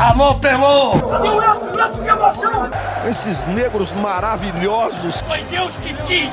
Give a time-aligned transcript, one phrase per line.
[0.00, 0.92] Alô, Pelô!
[1.10, 1.84] Cadê o Edson?
[1.84, 2.70] Edson, que emoção!
[3.06, 5.20] Esses negros maravilhosos.
[5.20, 6.30] Foi Deus que quis!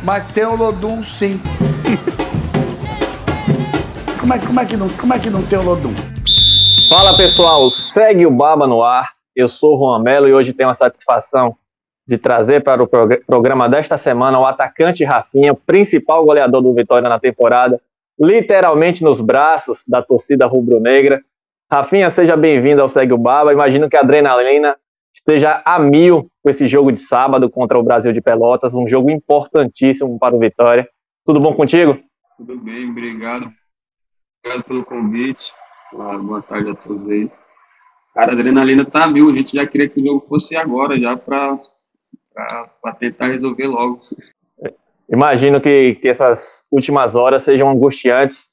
[0.00, 1.40] Mas tem o Lodum, sim.
[4.20, 5.92] como, é, como, é que não, como é que não tem o Lodum?
[6.88, 9.10] Fala pessoal, segue o Baba no ar.
[9.34, 11.56] Eu sou o Juan Melo e hoje tenho a satisfação
[12.06, 12.88] de trazer para o
[13.26, 17.80] programa desta semana o atacante Rafinha, principal goleador do Vitória na temporada,
[18.20, 21.20] literalmente nos braços da torcida rubro-negra.
[21.72, 23.52] Rafinha, seja bem-vindo ao Segue o Baba.
[23.52, 24.76] Imagino que a adrenalina
[25.14, 29.08] esteja a mil com esse jogo de sábado contra o Brasil de Pelotas, um jogo
[29.08, 30.88] importantíssimo para o Vitória.
[31.24, 31.96] Tudo bom contigo?
[32.36, 33.52] Tudo bem, obrigado.
[34.42, 35.52] Obrigado pelo convite.
[35.96, 37.30] Ah, boa tarde a todos aí.
[38.14, 39.30] Cara, a adrenalina tá mil.
[39.30, 41.56] A gente já queria que o jogo fosse agora, já para
[42.98, 44.00] tentar resolver logo.
[45.08, 48.49] Imagino que, que essas últimas horas sejam angustiantes.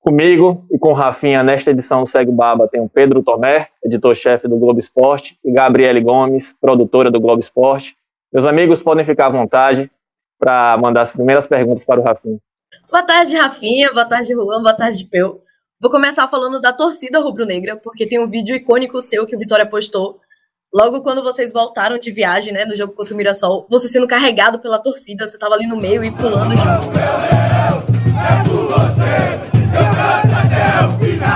[0.00, 4.56] Comigo e com Rafinha, nesta edição do Segue Baba, tem o Pedro Tomé, editor-chefe do
[4.56, 7.94] Globo Esporte, e Gabriele Gomes, produtora do Globo Esporte.
[8.32, 9.90] Meus amigos podem ficar à vontade
[10.38, 12.38] para mandar as primeiras perguntas para o Rafinha.
[12.90, 13.92] Boa tarde, Rafinha.
[13.92, 14.62] Boa tarde, Juan.
[14.62, 15.42] Boa tarde, Peu.
[15.78, 19.66] Vou começar falando da torcida rubro-negra, porque tem um vídeo icônico seu que o Vitória
[19.66, 20.18] postou
[20.72, 24.60] logo quando vocês voltaram de viagem, né, no jogo contra o Mirassol, você sendo carregado
[24.60, 26.98] pela torcida, você tava ali no meio e pulando junto.
[28.20, 31.30] É por você, eu canto até o final.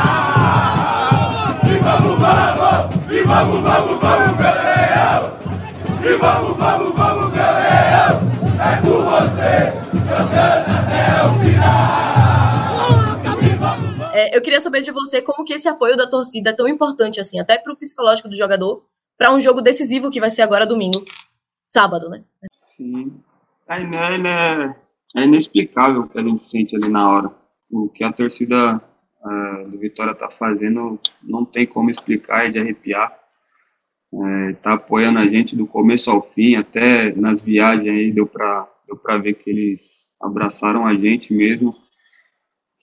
[1.65, 5.23] E vamos, vamos, e vamos, vamos, vamos, Leão.
[6.03, 8.15] E vamos, vamos, vamos, Leão.
[8.61, 11.75] É por você, eu canto até o final.
[14.13, 17.21] É, eu queria saber de você como que esse apoio da torcida é tão importante
[17.21, 18.85] assim, até para o psicológico do jogador,
[19.19, 21.05] para um jogo decisivo que vai ser agora domingo,
[21.69, 22.23] sábado, né?
[22.77, 23.13] Sim.
[23.69, 23.75] É,
[25.17, 27.44] é inexplicável o que a gente sente ali na hora.
[27.75, 28.81] O que a torcida
[29.27, 33.13] é, do Vitória está fazendo não tem como explicar, é de arrepiar.
[34.51, 38.69] Está é, apoiando a gente do começo ao fim, até nas viagens aí deu para
[38.87, 39.83] deu ver que eles
[40.21, 41.75] abraçaram a gente mesmo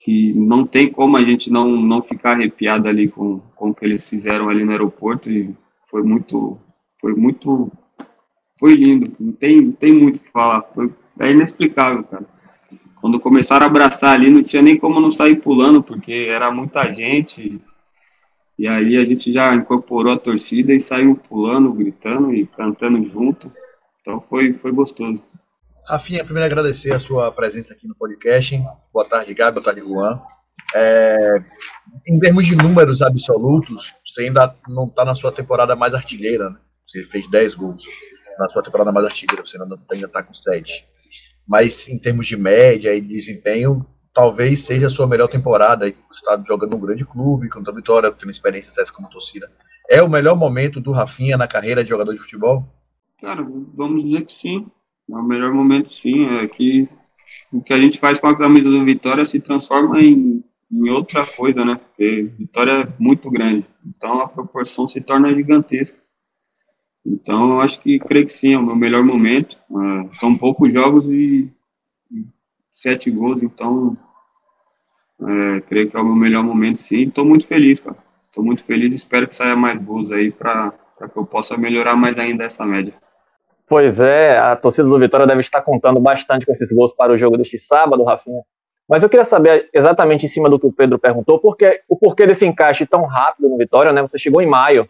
[0.02, 3.84] que não tem como a gente não, não ficar arrepiado ali com, com o que
[3.84, 5.54] eles fizeram ali no aeroporto e
[5.88, 6.58] foi muito,
[7.00, 7.70] foi muito,
[8.58, 9.14] foi lindo.
[9.18, 10.62] Não tem, tem muito o que falar.
[10.74, 12.26] Foi, é inexplicável, cara.
[13.02, 16.84] Quando começaram a abraçar ali, não tinha nem como não sair pulando, porque era muita
[16.94, 17.60] gente.
[18.56, 23.50] E aí a gente já incorporou a torcida e saiu pulando, gritando e cantando junto.
[24.00, 25.20] Então foi, foi gostoso.
[25.88, 28.56] Rafinha, primeiro agradecer a sua presença aqui no podcast.
[28.94, 29.54] Boa tarde, Gabi.
[29.54, 30.22] Boa tarde, Juan.
[30.76, 31.34] É,
[32.06, 36.56] em termos de números absolutos, você ainda não está na sua temporada mais artilheira, né?
[36.86, 37.82] Você fez 10 gols
[38.38, 40.92] na sua temporada mais artilheira, você ainda está com 7.
[41.46, 45.86] Mas em termos de média e desempenho, talvez seja a sua melhor temporada.
[46.08, 49.50] Você está jogando num grande clube, com a Vitória, tendo experiência como torcida.
[49.90, 52.64] É o melhor momento do Rafinha na carreira de jogador de futebol?
[53.20, 54.66] Cara, vamos dizer que sim.
[55.10, 56.26] É o melhor momento, sim.
[56.36, 56.88] É que
[57.52, 60.42] o que a gente faz com a camisa do Vitória se transforma em
[60.72, 61.76] em outra coisa, né?
[61.76, 66.00] Porque Vitória é muito grande, então a proporção se torna gigantesca.
[67.04, 69.56] Então, eu acho que creio que sim, é o meu melhor momento.
[69.56, 71.50] É, são poucos jogos e,
[72.72, 73.96] sete gols, então
[75.20, 77.02] é, creio que é o meu melhor momento, sim.
[77.02, 77.96] Estou muito feliz, cara.
[78.28, 78.92] Estou muito feliz.
[78.92, 80.72] Espero que saia mais gols aí para
[81.12, 82.94] que eu possa melhorar mais ainda essa média.
[83.68, 87.18] Pois é, a torcida do Vitória deve estar contando bastante com esses gols para o
[87.18, 88.42] jogo deste sábado, Rafinha.
[88.88, 92.26] Mas eu queria saber exatamente em cima do que o Pedro perguntou, porque, o porquê
[92.26, 94.02] desse encaixe tão rápido no Vitória, né?
[94.02, 94.88] Você chegou em maio,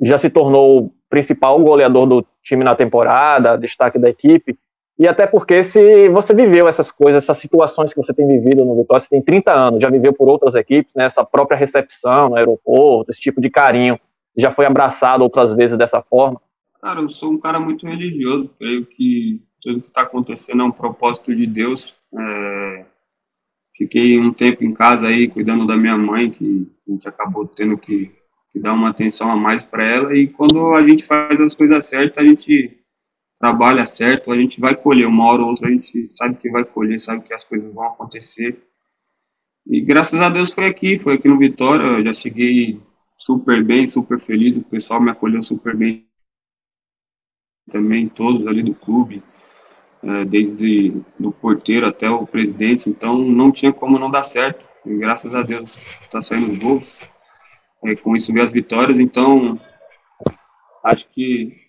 [0.00, 4.58] já se tornou principal goleador do time na temporada, destaque da equipe,
[4.98, 8.76] e até porque se você viveu essas coisas, essas situações que você tem vivido no
[8.76, 11.04] Vitória, você tem 30 anos, já viveu por outras equipes, né?
[11.04, 13.98] Essa própria recepção no aeroporto, esse tipo de carinho,
[14.36, 16.40] já foi abraçado outras vezes dessa forma?
[16.80, 20.72] Cara, eu sou um cara muito religioso, creio que tudo que está acontecendo é um
[20.72, 21.94] propósito de Deus.
[22.14, 22.84] É
[23.76, 27.76] Fiquei um tempo em casa aí cuidando da minha mãe, que a gente acabou tendo
[27.76, 28.10] que,
[28.56, 30.16] que dar uma atenção a mais para ela.
[30.16, 32.80] E quando a gente faz as coisas certas, a gente
[33.38, 35.06] trabalha certo, a gente vai colher.
[35.06, 37.84] Uma hora ou outra a gente sabe que vai colher, sabe que as coisas vão
[37.84, 38.58] acontecer.
[39.66, 41.82] E graças a Deus foi aqui, foi aqui no Vitória.
[41.82, 42.80] Eu já cheguei
[43.18, 44.56] super bem, super feliz.
[44.56, 46.06] O pessoal me acolheu super bem
[47.70, 49.22] também, todos ali do clube
[50.02, 54.64] é, desde do porteiro até o presidente, então não tinha como não dar certo.
[54.86, 55.70] E graças a Deus
[56.00, 56.96] está saindo os gols,
[57.84, 59.60] é, com isso veio as vitórias, então
[60.84, 61.66] acho que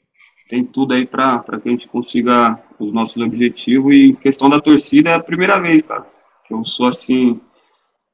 [0.50, 3.94] tem tudo aí para que a gente consiga os nossos objetivos.
[3.96, 6.08] E questão da torcida é a primeira vez, cara,
[6.46, 7.40] que eu sou assim,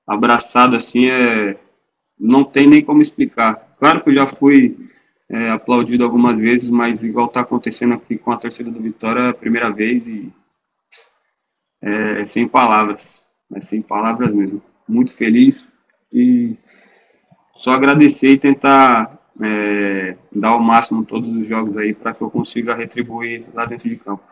[0.08, 1.58] abraçado assim, é,
[2.20, 3.76] não tem nem como explicar.
[3.80, 4.90] Claro que eu já fui
[5.30, 9.30] é, aplaudido algumas vezes, mas igual está acontecendo aqui com a torcida do Vitória, é
[9.30, 10.32] a primeira vez e
[11.82, 13.04] é, sem palavras,
[13.54, 14.62] é sem palavras mesmo.
[14.88, 15.68] Muito feliz
[16.12, 16.56] e
[17.56, 22.30] só agradecer e tentar é, dar o máximo todos os jogos aí para que eu
[22.30, 24.24] consiga retribuir lá dentro de campo.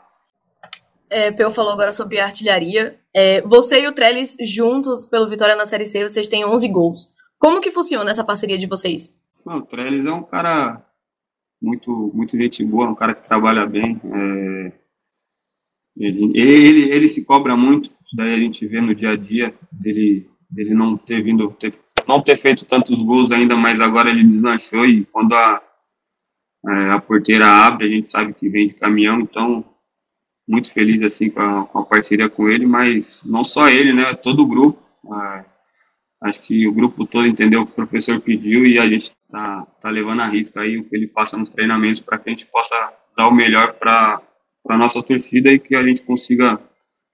[1.09, 2.97] É, Peu falou agora sobre artilharia.
[3.13, 7.13] É, você e o Trellis juntos pelo Vitória na Série C, vocês têm 11 gols.
[7.37, 9.13] Como que funciona essa parceria de vocês?
[9.45, 10.81] Não, o Trellis é um cara
[11.61, 13.99] muito, muito gente boa, um cara que trabalha bem.
[14.05, 14.71] É,
[15.97, 20.29] ele, ele, ele se cobra muito, daí a gente vê no dia a dia dele,
[20.49, 21.73] dele não ter vindo, ter,
[22.11, 25.61] não ter feito tantos gols ainda, mas agora ele deslanchou e quando a,
[26.67, 29.63] é, a porteira abre, a gente sabe que vem de caminhão, então
[30.47, 34.13] muito feliz assim com a, com a parceria com ele, mas não só ele, né,
[34.15, 34.81] todo o grupo.
[35.05, 35.45] É,
[36.23, 39.65] acho que o grupo todo entendeu o que o professor pediu e a gente tá,
[39.81, 42.45] tá levando a risca aí o que ele passa nos treinamentos para que a gente
[42.47, 42.75] possa
[43.17, 44.21] dar o melhor para
[44.69, 46.59] a nossa torcida e que a gente consiga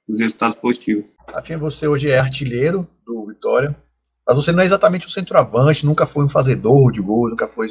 [0.07, 1.05] os resultados positivos.
[1.35, 3.75] Afim, você hoje é artilheiro do Vitória,
[4.27, 7.67] mas você não é exatamente um centroavante, nunca foi um fazedor de gols, nunca foi.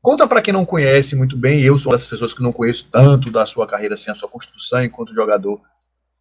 [0.00, 2.88] Conta para quem não conhece muito bem, eu sou uma das pessoas que não conheço
[2.90, 5.60] tanto da sua carreira, assim, a sua construção enquanto jogador.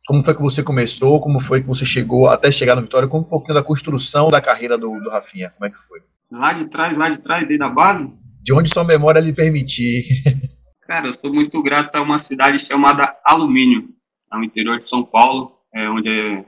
[0.06, 1.20] Como foi que você começou?
[1.20, 3.08] Como foi que você chegou até chegar no Vitória?
[3.08, 5.50] Conta um pouquinho da construção da carreira do, do Rafinha.
[5.50, 6.00] Como é que foi?
[6.32, 8.08] Lá de trás, lá de trás, desde a base?
[8.44, 10.04] De onde sua memória lhe permitir.
[10.86, 13.90] Cara, eu sou muito grato a uma cidade chamada Alumínio,
[14.32, 16.46] no interior de São Paulo, é, onde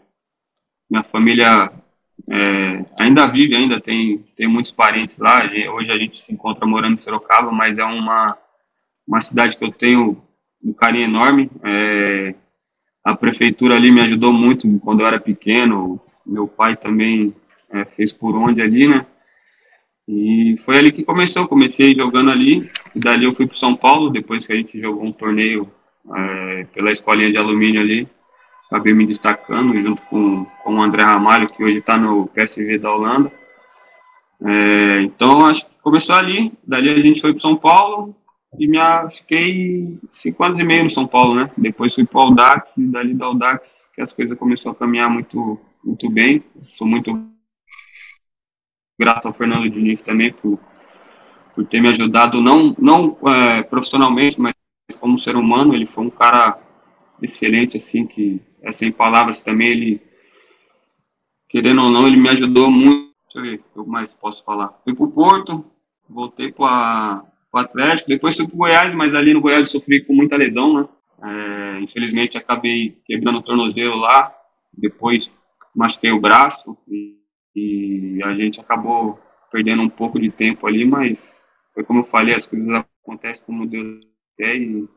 [0.89, 1.71] minha família
[2.29, 5.41] é, ainda vive, ainda tem, tem muitos parentes lá.
[5.73, 8.37] Hoje a gente se encontra morando em Sorocaba, mas é uma,
[9.07, 10.21] uma cidade que eu tenho
[10.63, 11.49] um carinho enorme.
[11.63, 12.35] É,
[13.03, 15.99] a prefeitura ali me ajudou muito quando eu era pequeno.
[16.25, 17.35] Meu pai também
[17.69, 19.05] é, fez por onde ali, né?
[20.07, 21.47] E foi ali que começou.
[21.47, 22.59] Comecei jogando ali,
[22.95, 25.69] e dali eu fui para São Paulo, depois que a gente jogou um torneio
[26.15, 28.07] é, pela escolinha de alumínio ali
[28.69, 32.91] acabei me destacando junto com, com o André Ramalho, que hoje está no PSV da
[32.91, 33.31] Holanda.
[34.45, 38.15] É, então, acho que começou ali, dali a gente foi para São Paulo
[38.59, 38.77] e me,
[39.15, 41.49] fiquei cinco anos e meio no São Paulo, né?
[41.57, 45.09] Depois fui para o Audax e dali da Audax que as coisas começaram a caminhar
[45.09, 46.43] muito, muito bem.
[46.77, 47.11] Sou muito
[48.99, 50.59] grato ao Fernando Diniz também por,
[51.53, 54.53] por ter me ajudado, não, não é, profissionalmente, mas
[54.99, 55.73] como ser humano.
[55.73, 56.57] Ele foi um cara
[57.23, 60.01] excelente, assim, que é sem palavras também, ele,
[61.49, 63.13] querendo ou não, ele me ajudou muito.
[63.33, 64.69] Deixa eu ver o que mais posso falar.
[64.83, 65.65] Fui pro Porto,
[66.07, 70.13] voltei para o Atlético, depois fui pro Goiás, mas ali no Goiás eu sofri com
[70.13, 70.87] muita lesão, né?
[71.23, 74.35] É, infelizmente acabei quebrando o tornozelo lá,
[74.73, 75.31] depois
[75.73, 77.15] machuquei o braço e,
[77.55, 79.19] e, a gente acabou
[79.51, 81.19] perdendo um pouco de tempo ali, mas
[81.73, 82.67] foi como eu falei, as coisas
[83.01, 84.05] acontecem como Deus
[84.35, 84.87] quer e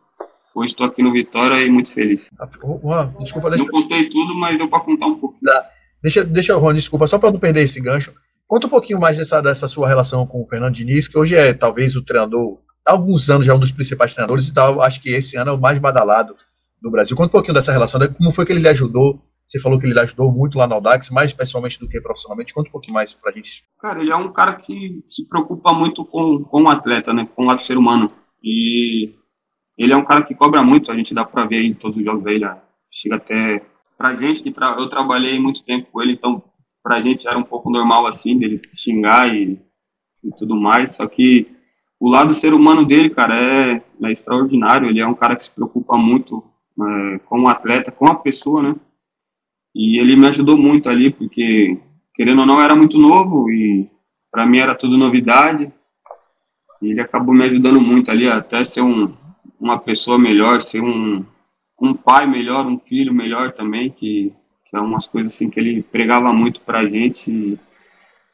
[0.57, 2.31] Hoje estou aqui no Vitória e muito feliz.
[2.41, 3.51] Ah, Juan, desculpa.
[3.51, 3.65] Deixa...
[3.65, 5.37] Não contei tudo, mas deu para contar um pouco.
[5.45, 5.67] Tá.
[6.03, 8.11] Deixa, deixa, Juan, desculpa, só para não perder esse gancho.
[8.47, 11.53] Conta um pouquinho mais dessa, dessa sua relação com o Fernando Diniz, que hoje é
[11.53, 12.59] talvez o treinador,
[12.89, 14.81] há alguns anos já é um dos principais treinadores e tal.
[14.81, 16.35] Acho que esse ano é o mais badalado
[16.83, 17.15] do Brasil.
[17.15, 19.95] Conta um pouquinho dessa relação, como foi que ele lhe ajudou você falou que ele
[19.95, 22.53] lhe ajudou muito lá no Audax, mais pessoalmente do que profissionalmente.
[22.53, 23.63] Conta um pouquinho mais pra gente.
[23.81, 27.29] Cara, ele é um cara que se preocupa muito com, com o atleta, né?
[27.37, 28.11] Com o ser humano.
[28.43, 29.15] E
[29.77, 32.05] ele é um cara que cobra muito, a gente dá pra ver em todos os
[32.05, 32.47] jogos dele,
[32.91, 33.63] chega até
[33.97, 36.43] pra gente que tra eu trabalhei muito tempo com ele, então
[36.83, 39.61] pra gente era um pouco normal assim, dele xingar e,
[40.25, 41.55] e tudo mais, só que
[41.99, 45.51] o lado ser humano dele, cara, é, é extraordinário, ele é um cara que se
[45.51, 46.45] preocupa muito
[46.81, 48.77] é, com o atleta, com a pessoa, né,
[49.75, 51.79] e ele me ajudou muito ali, porque
[52.15, 53.91] querendo ou não era muito novo e
[54.31, 55.71] para mim era tudo novidade,
[56.81, 59.13] e ele acabou me ajudando muito ali, até ser um,
[59.61, 61.25] uma pessoa melhor, ser um,
[61.81, 64.33] um pai melhor, um filho melhor também, que,
[64.69, 67.59] que é umas coisas assim que ele pregava muito pra gente e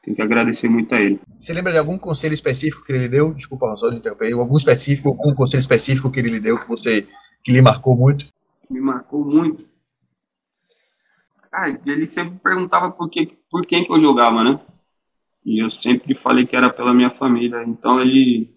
[0.03, 1.21] tem que agradecer muito a ele.
[1.37, 3.33] Você lembra de algum conselho específico que ele deu?
[3.33, 4.33] Desculpa, de interromper.
[4.33, 7.07] Algum específico, algum conselho específico que ele lhe deu que você
[7.43, 8.27] que lhe marcou muito?
[8.71, 9.69] Me marcou muito.
[11.53, 14.61] Ah, ele sempre perguntava por que, por quem que eu jogava, né?
[15.45, 17.63] E eu sempre falei que era pela minha família.
[17.65, 18.55] Então ele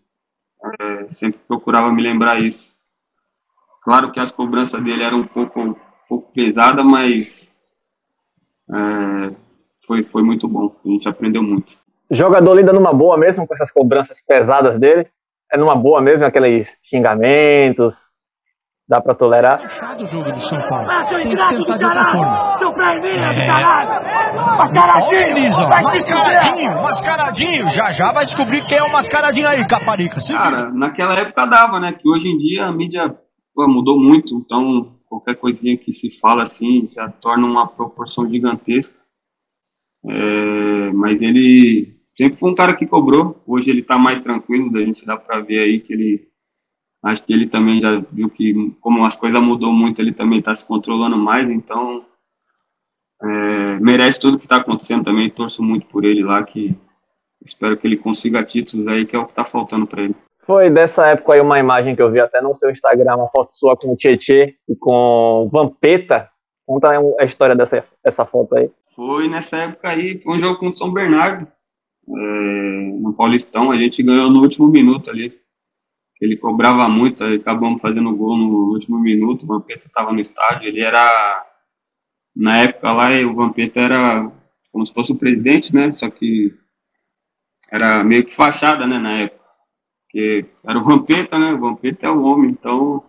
[0.79, 2.73] é, sempre procurava me lembrar isso.
[3.83, 5.75] Claro que as cobranças dele eram um pouco, um
[6.09, 7.51] pouco pesadas, mas
[8.69, 9.35] é,
[9.85, 10.75] foi, foi muito bom.
[10.83, 11.77] A gente aprendeu muito.
[12.09, 15.07] Jogador lida numa boa mesmo com essas cobranças pesadas dele?
[15.51, 18.11] É numa boa mesmo, aqueles xingamentos?
[18.87, 19.59] Dá pra tolerar?
[19.61, 20.87] Fechado o jogo do São Paulo.
[20.89, 22.17] Ah, seu Tem que ingrato tentar do de outra caralho!
[22.19, 22.57] forma.
[22.59, 23.47] Seu Freirinha do É.
[23.47, 24.57] caralho!
[24.57, 25.67] Mascaradinho!
[25.69, 27.67] Vai mascaradinho, mascaradinho.
[27.69, 30.19] Já já vai descobrir quem é o mascaradinho aí, Caparica.
[30.19, 30.43] Se vira.
[30.43, 31.93] Cara, naquela época dava, né?
[31.93, 33.15] Que hoje em dia a mídia
[33.55, 38.93] pô, mudou muito, então qualquer coisinha que se fala assim já torna uma proporção gigantesca.
[40.07, 43.41] É, mas ele sempre foi um cara que cobrou.
[43.47, 46.27] Hoje ele tá mais tranquilo, da gente dá pra ver aí que ele.
[47.05, 50.55] Acho que ele também já viu que, como as coisas mudou muito, ele também tá
[50.55, 52.03] se controlando mais, então.
[53.21, 55.29] é, merece tudo que tá acontecendo também.
[55.29, 56.75] Torço muito por ele lá, que
[57.45, 60.15] espero que ele consiga títulos aí, que é o que tá faltando pra ele.
[60.45, 63.53] Foi dessa época aí uma imagem que eu vi até no seu Instagram, uma foto
[63.53, 66.29] sua com o Tietê e com Vampeta.
[66.65, 68.71] Conta aí a história dessa, dessa foto aí.
[68.95, 71.47] Foi nessa época aí, foi um jogo contra o São Bernardo,
[72.07, 72.11] é,
[72.99, 75.44] no Paulistão, a gente ganhou no último minuto ali.
[76.21, 80.81] Ele cobrava muito, acabamos fazendo gol no último minuto, o Vampeta estava no estádio, ele
[80.81, 81.45] era,
[82.35, 84.31] na época lá, o Vampeta era
[84.71, 86.53] como se fosse o presidente, né, só que
[87.69, 89.45] era meio que fachada, né, na época,
[90.03, 93.03] porque era o Vampeta, né, o Vampeta é o homem, então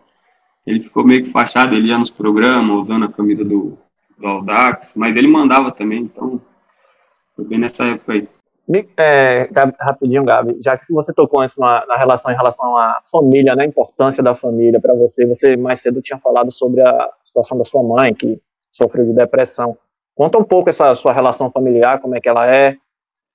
[0.67, 3.79] ele ficou meio que fachado, ele ia nos programas, usando a camisa do,
[4.19, 6.41] do Audax, mas ele mandava também, então
[7.37, 8.29] foi bem nessa época aí.
[8.99, 13.55] É, rapidinho, Gabi, já que você tocou isso na, na relação em relação à família,
[13.55, 17.65] né, importância da família para você, você mais cedo tinha falado sobre a situação da
[17.65, 18.41] sua mãe, que
[18.73, 19.79] sofreu de depressão.
[20.17, 22.77] Conta um pouco essa sua relação familiar, como é que ela é,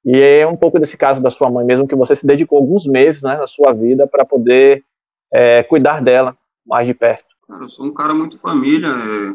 [0.03, 2.85] e é um pouco desse caso da sua mãe mesmo, que você se dedicou alguns
[2.85, 4.83] meses né, na sua vida para poder
[5.31, 6.35] é, cuidar dela
[6.65, 7.25] mais de perto.
[7.47, 9.33] Cara, eu sou um cara muito família, é,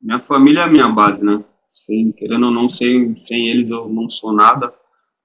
[0.00, 1.42] minha família é a minha base, né?
[1.72, 4.72] Sem, querendo ou não, sem, sem eles eu não sou nada.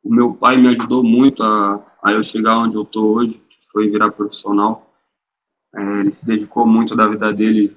[0.05, 3.57] O meu pai me ajudou muito a, a eu chegar onde eu tô hoje, que
[3.73, 4.87] foi virar profissional.
[5.75, 7.75] É, ele se dedicou muito da vida dele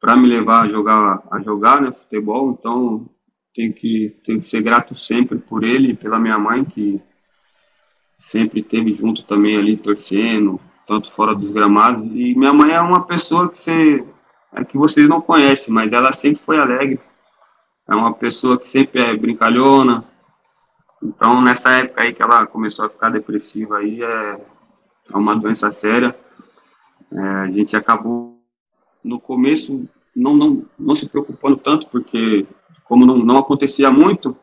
[0.00, 3.10] para me levar a jogar, a jogar né, futebol, então
[3.52, 7.02] tenho que, tenho que ser grato sempre por ele e pela minha mãe, que
[8.20, 12.04] sempre esteve junto também ali, torcendo, tanto fora dos gramados.
[12.06, 14.04] E minha mãe é uma pessoa que, você,
[14.52, 17.00] é que vocês não conhecem, mas ela sempre foi alegre.
[17.88, 20.04] É uma pessoa que sempre é brincalhona.
[21.04, 24.40] Então, nessa época aí que ela começou a ficar depressiva aí, é,
[25.12, 26.16] é uma doença séria.
[27.12, 28.42] É, a gente acabou,
[29.02, 32.46] no começo, não, não, não se preocupando tanto, porque
[32.84, 34.34] como não, não acontecia muito,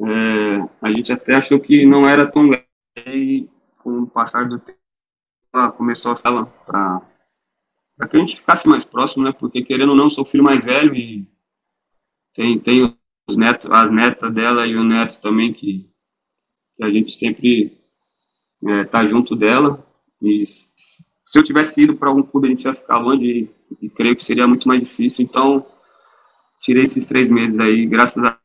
[0.00, 2.66] é, a gente até achou que não era tão grave.
[3.06, 3.48] E
[3.78, 4.78] com o passar do tempo,
[5.54, 9.32] ela começou a falar para que a gente ficasse mais próximo, né?
[9.32, 11.28] Porque querendo ou não, sou filho mais velho e
[12.34, 12.97] tem, tem
[13.28, 15.86] os netos, as netas dela e o neto também que,
[16.76, 17.78] que a gente sempre
[18.66, 19.86] é, tá junto dela.
[20.22, 21.04] E se
[21.34, 24.24] eu tivesse ido para algum clube, a gente ia ficar longe e, e creio que
[24.24, 25.22] seria muito mais difícil.
[25.22, 25.66] Então,
[26.60, 28.38] tirei esses três meses aí, graças a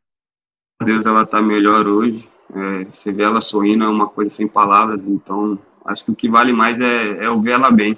[0.83, 2.27] Deus ela tá melhor hoje.
[2.53, 6.29] É, você vê ela sorrindo é uma coisa sem palavras, então acho que o que
[6.29, 7.97] vale mais é, é eu ver ela bem.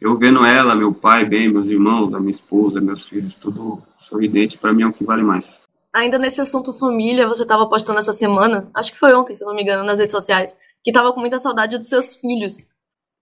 [0.00, 4.56] Eu vendo ela, meu pai bem, meus irmãos, a minha esposa, meus filhos, tudo sorridente,
[4.56, 5.67] para mim é o que vale mais.
[5.94, 9.54] Ainda nesse assunto família, você estava postando essa semana, acho que foi ontem, se não
[9.54, 12.68] me engano, nas redes sociais, que estava com muita saudade dos seus filhos.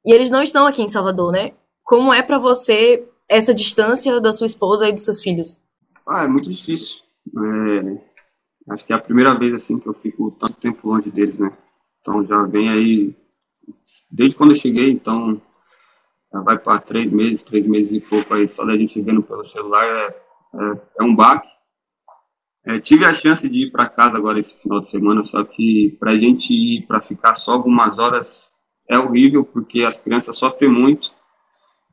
[0.04, 1.52] E eles não estão aqui em Salvador, né?
[1.82, 5.62] Como é para você essa distância da sua esposa e dos seus filhos?
[6.06, 7.00] Ah, é muito difícil.
[7.36, 11.38] É, acho que é a primeira vez assim que eu fico tanto tempo longe deles,
[11.38, 11.52] né?
[12.00, 13.16] Então já vem aí
[14.10, 15.40] desde quando eu cheguei, então
[16.32, 19.44] já vai para três meses, três meses e pouco aí só da gente vendo pelo
[19.44, 20.06] celular é,
[20.54, 21.48] é, é um baque.
[22.66, 25.96] É, tive a chance de ir para casa agora esse final de semana, só que
[26.00, 28.50] para a gente ir para ficar só algumas horas
[28.90, 31.12] é horrível porque as crianças sofrem muito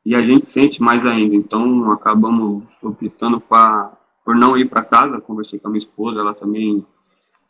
[0.04, 1.36] e a gente sente mais ainda.
[1.36, 5.20] Então acabamos optando pra, por não ir para casa.
[5.20, 6.84] Conversei com a minha esposa, ela também,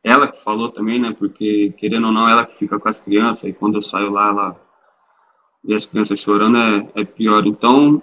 [0.02, 1.14] ela que falou também, né?
[1.18, 4.28] Porque querendo ou não, ela que fica com as crianças e quando eu saio lá,
[4.28, 4.60] ela
[5.64, 7.46] e as crianças chorando é, é pior.
[7.46, 8.02] Então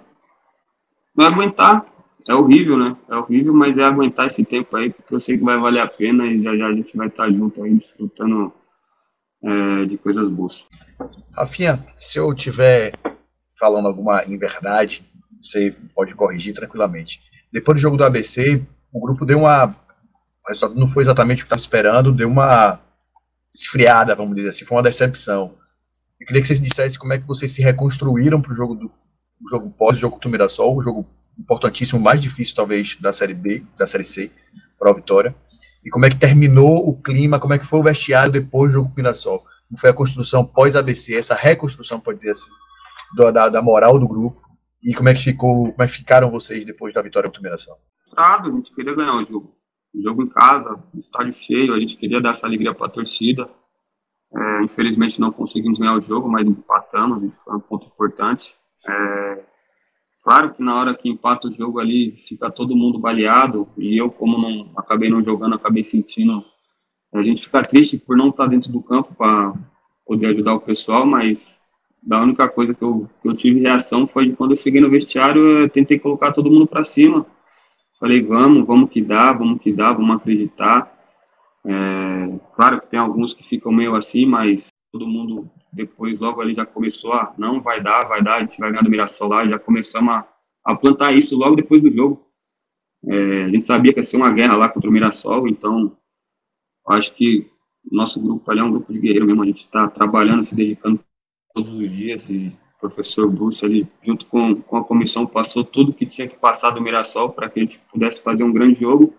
[1.16, 1.86] não é aguentar.
[2.28, 2.96] É horrível, né?
[3.10, 5.88] É horrível, mas é aguentar esse tempo aí, porque eu sei que vai valer a
[5.88, 8.52] pena e já já a gente vai estar junto aí, desfrutando
[9.44, 10.64] é, de coisas boas.
[11.36, 12.92] Rafinha, se eu tiver
[13.58, 15.04] falando alguma inverdade,
[15.40, 17.20] você pode corrigir tranquilamente.
[17.52, 19.66] Depois do jogo do ABC, o grupo deu uma.
[19.66, 22.80] O resultado não foi exatamente o que estava esperando, deu uma
[23.52, 25.52] esfriada, vamos dizer assim, foi uma decepção.
[26.20, 28.86] Eu queria que vocês dissessem como é que vocês se reconstruíram para o jogo do
[29.44, 31.04] o jogo pós, o jogo do Mirassol, o jogo
[31.38, 34.30] importantíssimo, mais difícil talvez da Série B, da Série C,
[34.78, 35.34] para a Vitória.
[35.84, 38.74] E como é que terminou o clima, como é que foi o vestiário depois do
[38.76, 39.38] jogo com o Mirassol?
[39.68, 42.50] Como foi a construção pós-ABC, essa reconstrução, pode dizer assim,
[43.16, 44.40] da, da, da moral do grupo
[44.82, 47.42] E como é que ficou, como é que ficaram vocês depois da vitória contra o
[47.42, 47.78] Mirassol?
[48.04, 49.54] Frustrado, a gente queria ganhar o jogo.
[49.94, 53.48] O jogo em casa, estádio cheio, a gente queria dar essa alegria para a torcida.
[54.34, 58.54] É, infelizmente não conseguimos ganhar o jogo, mas empatamos, foi um ponto importante.
[58.88, 59.44] É,
[60.22, 64.10] claro que na hora que empata o jogo ali, fica todo mundo baleado, e eu,
[64.10, 66.44] como não acabei não jogando, acabei sentindo.
[67.12, 69.52] A gente fica triste por não estar dentro do campo para
[70.06, 71.54] poder ajudar o pessoal, mas
[72.10, 75.60] a única coisa que eu, que eu tive reação foi quando eu cheguei no vestiário,
[75.60, 77.26] eu tentei colocar todo mundo para cima.
[78.00, 80.92] Falei, vamos, vamos que dá, vamos que dá, vamos acreditar.
[81.64, 86.54] É, claro que tem alguns que ficam meio assim, mas todo mundo depois logo ali
[86.54, 89.46] já começou a, não, vai dar, vai dar, a gente vai ganhar do Mirassol lá,
[89.46, 90.28] já começamos a,
[90.64, 92.28] a plantar isso logo depois do jogo.
[93.04, 95.96] É, a gente sabia que ia ser uma guerra lá contra o Mirassol, então
[96.88, 97.50] acho que
[97.90, 101.00] nosso grupo ali é um grupo de guerreiro mesmo, a gente está trabalhando, se dedicando
[101.54, 105.92] todos os dias e o professor Bruce ali, junto com, com a comissão, passou tudo
[105.92, 109.14] que tinha que passar do Mirassol para que a gente pudesse fazer um grande jogo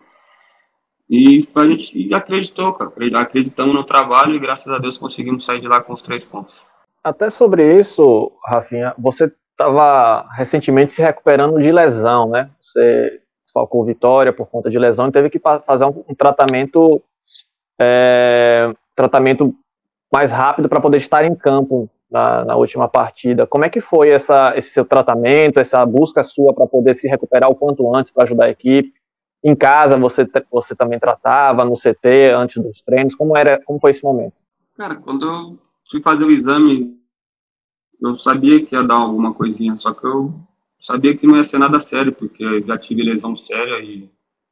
[1.15, 2.91] e a gente acreditou, cara.
[3.21, 6.55] Acreditamos no trabalho e graças a Deus conseguimos sair de lá com os três pontos.
[7.03, 12.49] Até sobre isso, Rafinha, você estava recentemente se recuperando de lesão, né?
[12.59, 16.99] Você desfalcou Vitória por conta de lesão e teve que fazer um, tratamento
[17.79, 19.53] é, tratamento
[20.11, 23.45] mais rápido para poder estar em campo na, na, última partida.
[23.45, 27.51] Como é que foi essa, esse seu tratamento, essa busca sua para poder se recuperar
[27.51, 29.02] o quanto antes para ajudar a equipe?
[29.43, 33.13] Em casa você, você também tratava no CT antes dos treinos?
[33.13, 34.41] Como era, como foi esse momento?
[34.77, 35.59] Cara, quando eu
[35.91, 36.97] fui fazer o exame,
[38.01, 40.33] eu sabia que ia dar alguma coisinha, só que eu
[40.79, 44.09] sabia que não ia ser nada sério, porque já tive lesão séria e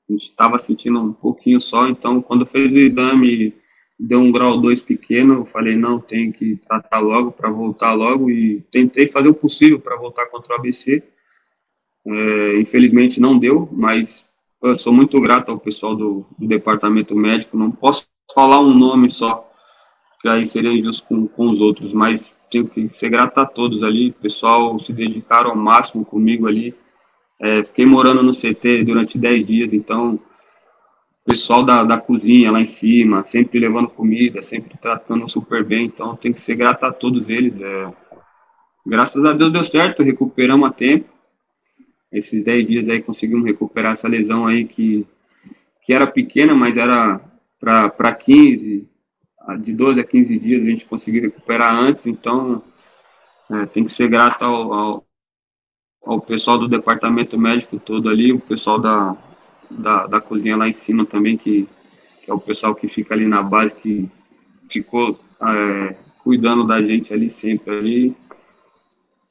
[0.09, 3.55] a gente estava sentindo um pouquinho só, então quando fez o exame
[4.01, 8.31] deu um grau 2 pequeno, eu falei, não, tem que tratar logo para voltar logo
[8.31, 11.03] e tentei fazer o possível para voltar contra o ABC.
[12.03, 14.27] É, infelizmente não deu, mas
[14.61, 17.57] eu sou muito grato ao pessoal do, do, departamento médico.
[17.57, 19.49] Não posso falar um nome só,
[20.21, 23.81] que aí seria injusto com, com os outros, mas tenho que ser grato a todos
[23.83, 24.09] ali.
[24.09, 26.75] O pessoal se dedicaram ao máximo comigo ali.
[27.39, 30.19] É, fiquei morando no CT durante 10 dias, então
[31.25, 35.85] pessoal da, da cozinha lá em cima, sempre levando comida, sempre tratando super bem.
[35.85, 37.59] Então tem que ser grato a todos eles.
[37.59, 37.93] É,
[38.85, 41.20] graças a Deus deu certo, recuperamos a tempo
[42.11, 45.07] esses 10 dias aí conseguimos recuperar essa lesão aí que,
[45.83, 47.21] que era pequena, mas era
[47.59, 48.87] para 15,
[49.59, 52.63] de 12 a 15 dias a gente conseguiu recuperar antes, então
[53.49, 55.05] é, tem que ser grato ao, ao,
[56.05, 59.15] ao, pessoal do departamento médico todo ali, o pessoal da,
[59.69, 61.67] da, da cozinha lá em cima também, que,
[62.23, 64.09] que, é o pessoal que fica ali na base, que
[64.69, 68.17] ficou é, cuidando da gente ali sempre ali.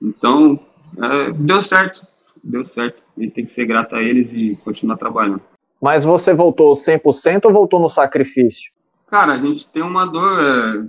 [0.02, 0.58] Então,
[0.98, 2.09] é, deu certo
[2.42, 3.02] deu certo.
[3.16, 5.42] A gente tem que ser grato a eles e continuar trabalhando.
[5.80, 8.70] Mas você voltou 100% ou voltou no sacrifício?
[9.06, 10.40] Cara, a gente tem uma dor.
[10.40, 10.88] É...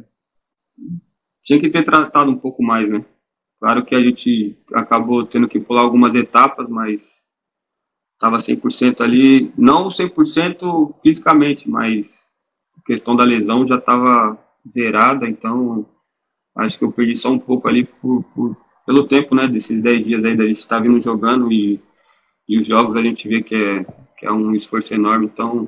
[1.43, 3.03] Tinha que ter tratado um pouco mais, né?
[3.59, 7.01] Claro que a gente acabou tendo que pular algumas etapas, mas
[8.13, 9.53] estava 100% ali.
[9.57, 12.11] Não 100% fisicamente, mas
[12.77, 14.37] a questão da lesão já estava
[14.73, 15.85] zerada, então
[16.57, 18.57] acho que eu perdi só um pouco ali por, por
[18.91, 21.81] pelo tempo, né, desses 10 dias aí da gente estar tá vindo jogando e,
[22.45, 23.85] e os jogos a gente vê que é,
[24.17, 25.27] que é um esforço enorme.
[25.27, 25.65] Então,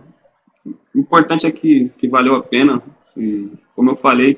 [0.66, 2.84] o importante é que, que valeu a pena.
[3.16, 4.38] E, como eu falei,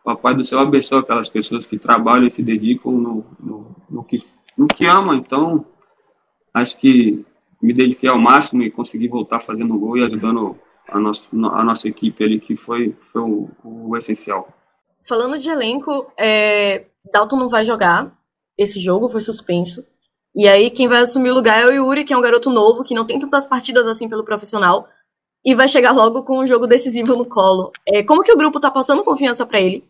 [0.00, 4.02] o Papai do Céu abençoa aquelas pessoas que trabalham e se dedicam no, no, no,
[4.02, 4.20] que,
[4.58, 5.14] no que amam.
[5.14, 5.64] Então,
[6.52, 7.24] acho que
[7.62, 11.86] me dediquei ao máximo e consegui voltar fazendo gol e ajudando a, nosso, a nossa
[11.86, 14.48] equipe ali, que foi, foi o, o essencial.
[15.06, 18.12] Falando de elenco, é, Dalton não vai jogar
[18.56, 19.86] esse jogo, foi suspenso.
[20.34, 22.82] E aí quem vai assumir o lugar é o Yuri, que é um garoto novo,
[22.84, 24.88] que não tem tantas partidas assim pelo profissional,
[25.44, 27.70] e vai chegar logo com um jogo decisivo no colo.
[27.86, 29.84] É, como que o grupo tá passando confiança para ele?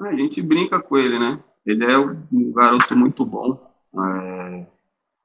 [0.00, 1.38] A gente brinca com ele, né?
[1.64, 3.58] Ele é um garoto muito bom.
[3.94, 4.66] É,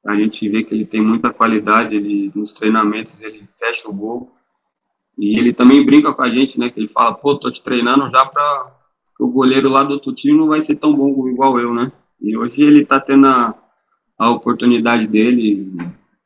[0.06, 4.32] a gente vê que ele tem muita qualidade, ele nos treinamentos ele fecha o gol.
[5.18, 6.70] E ele também brinca com a gente, né?
[6.70, 8.80] Que ele fala, pô, tô te treinando já pra
[9.20, 11.92] o goleiro lá do outro time não vai ser tão bom igual eu, né?
[12.22, 13.56] E hoje ele tá tendo a,
[14.18, 15.72] a oportunidade dele,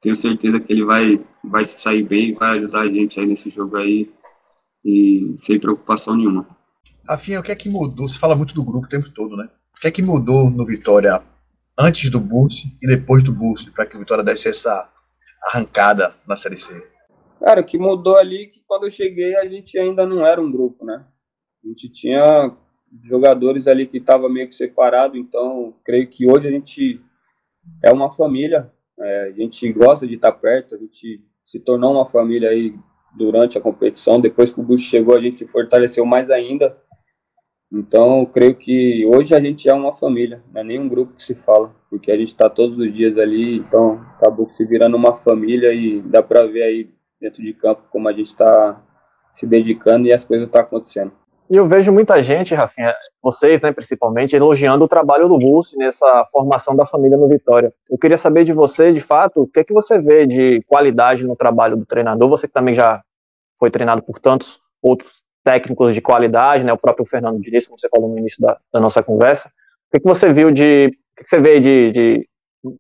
[0.02, 3.50] tenho certeza que ele vai, vai se sair bem, vai ajudar a gente aí nesse
[3.50, 4.12] jogo aí,
[4.84, 6.48] e sem preocupação nenhuma.
[7.08, 8.08] Rafinha, o que é que mudou?
[8.08, 9.48] Você fala muito do grupo o tempo todo, né?
[9.78, 11.22] O que é que mudou no Vitória
[11.78, 14.92] antes do boost e depois do boost para que o Vitória desse essa
[15.54, 16.82] arrancada na Série C?
[17.40, 20.42] Cara, o que mudou ali é que quando eu cheguei a gente ainda não era
[20.42, 21.06] um grupo, né?
[21.64, 22.56] A gente tinha
[23.02, 27.02] jogadores ali que estava meio que separado, então creio que hoje a gente
[27.82, 32.06] é uma família, é, a gente gosta de estar perto, a gente se tornou uma
[32.06, 32.76] família aí
[33.16, 34.20] durante a competição.
[34.20, 36.78] Depois que o Bush chegou, a gente se fortaleceu mais ainda.
[37.72, 41.24] Então, creio que hoje a gente é uma família, não é nem um grupo que
[41.24, 45.18] se fala, porque a gente está todos os dias ali, então acabou se virando uma
[45.18, 48.80] família e dá para ver aí dentro de campo como a gente está
[49.32, 51.12] se dedicando e as coisas estão tá acontecendo.
[51.54, 56.26] E eu vejo muita gente, Rafinha, vocês, né, principalmente, elogiando o trabalho do Bussi nessa
[56.32, 57.72] formação da família no Vitória.
[57.88, 61.24] Eu queria saber de você, de fato, o que é que você vê de qualidade
[61.24, 62.28] no trabalho do treinador?
[62.28, 63.04] Você que também já
[63.60, 67.88] foi treinado por tantos outros técnicos de qualidade, né, o próprio Fernando Diniz, como você
[67.88, 69.50] falou no início da, da nossa conversa.
[69.50, 72.30] O que, é que você viu de, o que, que você vê de, de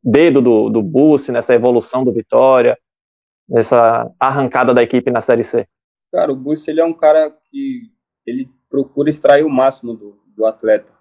[0.03, 2.75] dedo do, do Bussi nessa evolução do Vitória,
[3.47, 5.67] nessa arrancada da equipe na Série C?
[6.11, 7.93] Cara, o Bussi, ele é um cara que
[8.25, 10.91] ele procura extrair o máximo do, do atleta.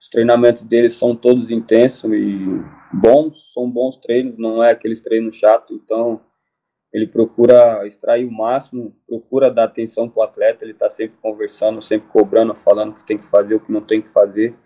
[0.00, 5.34] Os treinamentos dele são todos intensos e bons, são bons treinos, não é aqueles treinos
[5.34, 6.18] chatos, então
[6.90, 11.82] ele procura extrair o máximo, procura dar atenção para o atleta, ele está sempre conversando,
[11.82, 14.56] sempre cobrando, falando o que tem que fazer, o que não tem que fazer.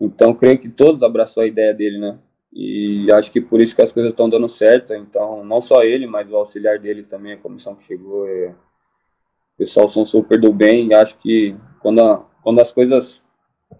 [0.00, 2.18] Então, creio que todos abraçou a ideia dele, né?
[2.52, 4.92] E acho que por isso que as coisas estão dando certo.
[4.92, 8.54] Então, não só ele, mas o auxiliar dele também, a comissão que chegou, é,
[9.58, 13.20] pessoal são super do bem e acho que quando, a, quando as coisas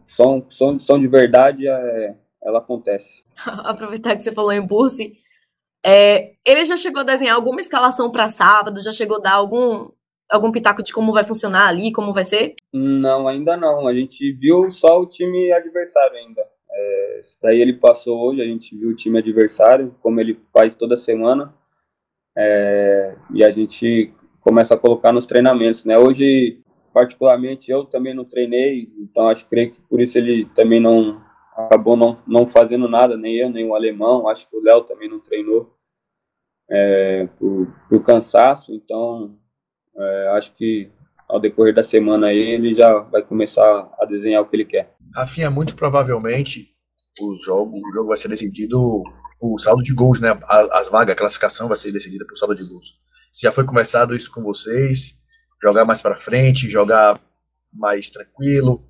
[0.06, 3.22] são, são, são de verdade, é, ela acontece.
[3.64, 5.16] Aproveitar que você falou em Bursi,
[5.86, 8.82] é, ele já chegou a desenhar alguma escalação para sábado?
[8.82, 9.88] Já chegou a dar algum,
[10.28, 12.56] algum pitaco de como vai funcionar ali, como vai ser?
[12.72, 13.86] Não, ainda não.
[13.86, 16.42] A gente viu só o time adversário ainda.
[16.70, 20.96] É, daí ele passou hoje, a gente viu o time adversário, como ele faz toda
[20.96, 21.54] semana.
[22.36, 24.14] É, e a gente
[24.48, 25.98] começa a colocar nos treinamentos, né?
[25.98, 26.62] Hoje,
[26.94, 31.22] particularmente, eu também não treinei, então acho creio que por isso ele também não
[31.54, 35.06] acabou não, não fazendo nada, nem eu, nem o alemão, acho que o Léo também
[35.06, 35.74] não treinou
[36.70, 39.36] é, por, por cansaço, então
[39.94, 40.90] é, acho que
[41.28, 44.94] ao decorrer da semana aí ele já vai começar a desenhar o que ele quer.
[45.14, 46.68] Rafinha, muito provavelmente
[47.20, 48.80] o jogo, o jogo vai ser decidido
[49.42, 50.30] o saldo de gols, né?
[50.72, 53.07] As vagas, a classificação vai ser decidida por saldo de gols.
[53.40, 55.22] Já foi conversado isso com vocês?
[55.62, 57.20] Jogar mais para frente, jogar
[57.72, 58.82] mais tranquilo,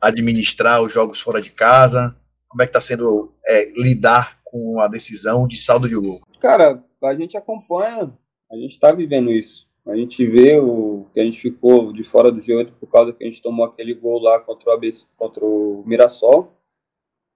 [0.00, 2.16] administrar os jogos fora de casa?
[2.46, 6.20] Como é que está sendo é, lidar com a decisão de saldo de gol?
[6.40, 8.12] Cara, a gente acompanha,
[8.50, 9.68] a gente está vivendo isso.
[9.86, 13.24] A gente vê o que a gente ficou de fora do G8 por causa que
[13.24, 16.56] a gente tomou aquele gol lá contra o, ABC, contra o Mirassol.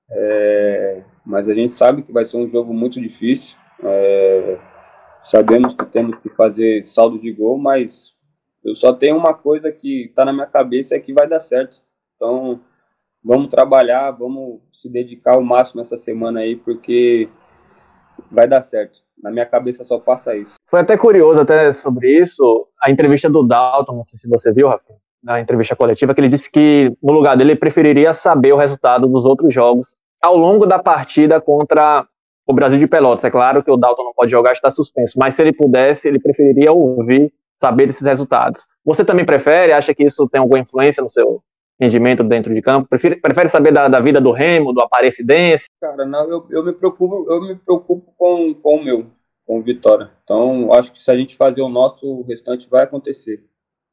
[0.09, 3.57] É, mas a gente sabe que vai ser um jogo muito difícil.
[3.83, 4.74] É,
[5.25, 8.13] Sabemos que temos que fazer saldo de gol, mas
[8.63, 11.83] eu só tenho uma coisa que está na minha cabeça é que vai dar certo.
[12.15, 12.61] Então,
[13.23, 17.29] vamos trabalhar, vamos se dedicar ao máximo essa semana aí, porque
[18.31, 19.01] vai dar certo.
[19.23, 20.55] Na minha cabeça só passa isso.
[20.69, 24.69] Foi até curioso até sobre isso, a entrevista do Dalton, não sei se você viu,
[24.69, 28.59] Rafa, na entrevista coletiva, que ele disse que no lugar dele ele preferiria saber o
[28.59, 32.07] resultado dos outros jogos ao longo da partida contra
[32.47, 33.25] o Brasil de Pelotas.
[33.25, 36.19] É claro que o Dalton não pode jogar, está suspenso, mas se ele pudesse, ele
[36.19, 38.67] preferiria ouvir, saber desses resultados.
[38.85, 39.73] Você também prefere?
[39.73, 41.43] Acha que isso tem alguma influência no seu
[41.81, 42.89] rendimento dentro de campo?
[42.89, 45.67] Prefere, prefere saber da, da vida do Remo, do Aparecidense?
[45.81, 49.07] Cara, não, eu, eu me preocupo, eu me preocupo com, com o meu,
[49.47, 50.11] com o Vitória.
[50.25, 53.45] Então, acho que se a gente fazer o nosso, o restante vai acontecer.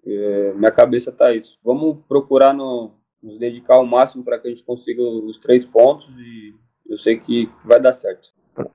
[0.06, 1.60] É, minha cabeça tá isso.
[1.64, 6.10] Vamos procurar no, nos dedicar ao máximo para que a gente consiga os três pontos
[6.18, 6.56] e
[6.94, 8.30] eu sei que vai dar certo.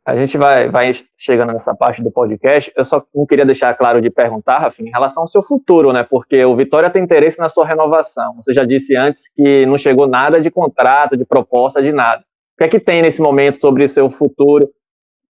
[0.05, 2.73] A gente vai, vai chegando nessa parte do podcast.
[2.75, 6.03] Eu só não queria deixar claro de perguntar, Rafa, em relação ao seu futuro, né?
[6.03, 8.35] Porque o Vitória tem interesse na sua renovação.
[8.37, 12.23] Você já disse antes que não chegou nada de contrato, de proposta, de nada.
[12.23, 14.71] O que é que tem nesse momento sobre seu futuro?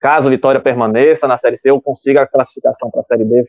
[0.00, 3.44] Caso o Vitória permaneça na Série C ou consiga a classificação para a Série B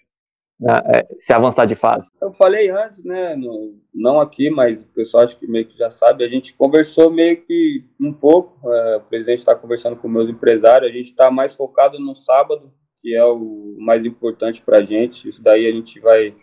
[0.60, 2.10] né, é, se avançar de fase?
[2.22, 5.90] Eu falei antes, né, no, não aqui, mas o pessoal acho que meio que já
[5.90, 10.30] sabe, a gente conversou meio que um pouco, é, o presidente está conversando com meus
[10.30, 14.84] empresários, a gente está mais focado no sábado, que é o mais importante para a
[14.84, 16.34] gente, isso daí a gente vai,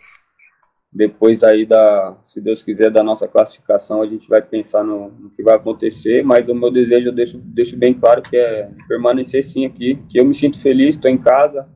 [0.92, 5.30] depois aí da, se Deus quiser, da nossa classificação, a gente vai pensar no, no
[5.30, 9.42] que vai acontecer, mas o meu desejo eu deixo, deixo bem claro que é permanecer
[9.42, 11.68] sim aqui, que eu me sinto feliz, estou em casa,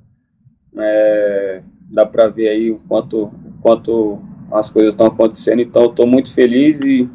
[0.78, 4.20] é, dá para ver aí o quanto, o quanto
[4.52, 5.60] as coisas estão acontecendo.
[5.60, 7.08] Então, eu estou muito feliz e,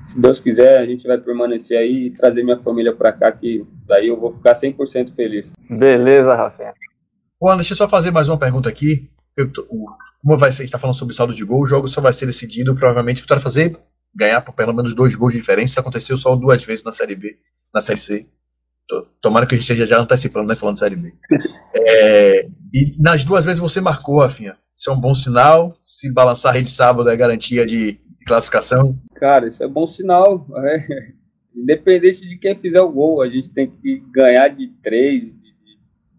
[0.00, 3.64] se Deus quiser, a gente vai permanecer aí e trazer minha família para cá, que
[3.86, 5.52] daí eu vou ficar 100% feliz.
[5.68, 6.72] Beleza, Rafael.
[7.40, 9.10] Juan, deixa eu só fazer mais uma pergunta aqui.
[9.36, 9.50] Eu,
[10.22, 12.74] como vai ser, está falando sobre saldo de gol, o jogo só vai ser decidido
[12.74, 13.76] provavelmente para fazer
[14.14, 15.66] ganhar por pelo menos dois gols de diferença.
[15.66, 17.38] Isso aconteceu só duas vezes na Série B,
[17.72, 18.26] na Série C.
[19.20, 20.54] Tomara que a gente esteja já antecipando, né?
[20.54, 21.12] Falando de Série B.
[21.76, 24.54] É, e nas duas vezes você marcou, Rafinha.
[24.74, 25.70] Isso é um bom sinal.
[25.82, 28.98] Se balançar a rede sábado é garantia de, de classificação.
[29.16, 30.46] Cara, isso é bom sinal.
[30.56, 31.12] É.
[31.54, 35.34] Independente de quem fizer o gol, a gente tem que ganhar de três,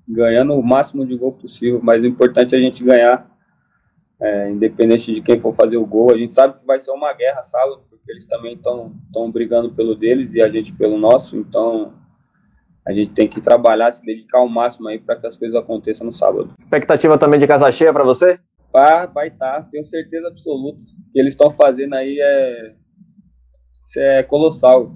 [0.07, 1.79] ganhando o máximo de gol possível.
[1.81, 3.31] Mas o importante é a gente ganhar,
[4.21, 6.11] é, independente de quem for fazer o gol.
[6.11, 8.91] A gente sabe que vai ser uma guerra sábado, porque eles também estão
[9.31, 11.37] brigando pelo deles e a gente pelo nosso.
[11.37, 11.93] Então
[12.87, 16.05] a gente tem que trabalhar, se dedicar ao máximo aí para que as coisas aconteçam
[16.05, 16.53] no sábado.
[16.57, 18.39] Expectativa também de casa cheia para você?
[18.73, 20.83] Ah, vai estar, tá, tenho certeza absoluta.
[20.83, 22.73] O que eles estão fazendo aí é,
[23.97, 24.91] é colossal.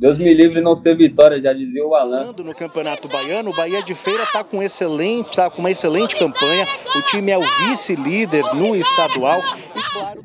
[0.00, 2.32] Deus me livre não ser vitória, já dizia o Alan.
[2.32, 6.66] No Campeonato Baiano, o Bahia de Feira está com excelente, tá com uma excelente campanha.
[6.96, 9.40] O time é o vice-líder no estadual
[9.76, 10.20] e claro.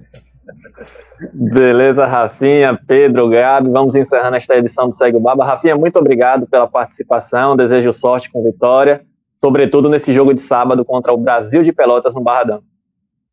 [1.34, 3.70] Beleza, Rafinha, Pedro, Gabi.
[3.70, 5.46] Vamos encerrando esta edição do Segue o Baba.
[5.46, 7.56] Rafinha, muito obrigado pela participação.
[7.56, 12.22] Desejo sorte com vitória, sobretudo nesse jogo de sábado contra o Brasil de Pelotas no
[12.22, 12.62] Barradão.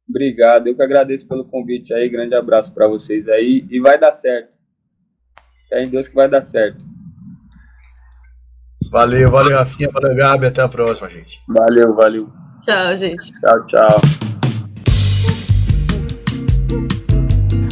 [0.08, 2.08] Obrigado, eu que agradeço pelo convite aí.
[2.08, 4.58] Grande abraço para vocês aí e vai dar certo.
[5.68, 6.84] Fé em Deus que vai dar certo.
[8.90, 10.46] Valeu, valeu, Rafinha, valeu, Gabi.
[10.46, 11.40] Até a próxima, gente.
[11.48, 12.28] Valeu, valeu.
[12.62, 13.32] Tchau, gente.
[13.40, 14.31] Tchau, tchau.